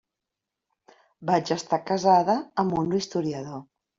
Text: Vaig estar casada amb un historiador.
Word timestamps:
Vaig 1.31 1.51
estar 1.57 1.79
casada 1.91 2.37
amb 2.65 2.75
un 2.85 2.99
historiador. 3.01 3.63